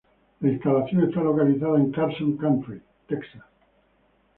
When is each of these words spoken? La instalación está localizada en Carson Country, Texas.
La 0.39 0.49
instalación 0.49 1.03
está 1.03 1.21
localizada 1.21 1.77
en 1.77 1.91
Carson 1.91 2.35
Country, 2.35 2.81
Texas. 3.05 3.43